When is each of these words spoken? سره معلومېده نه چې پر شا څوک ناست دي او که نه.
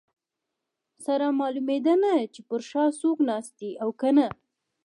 سره 1.05 1.25
معلومېده 1.39 1.93
نه 2.03 2.13
چې 2.33 2.41
پر 2.49 2.61
شا 2.69 2.83
څوک 3.01 3.17
ناست 3.29 3.53
دي 3.59 3.71
او 3.83 3.89
که 3.99 4.09
نه. 4.17 4.27